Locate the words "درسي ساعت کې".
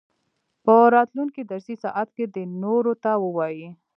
1.51-2.25